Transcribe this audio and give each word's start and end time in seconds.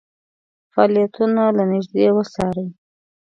فعالیتونه 0.71 1.43
له 1.57 1.63
نیژدې 1.71 2.07
وڅاري. 2.15 2.65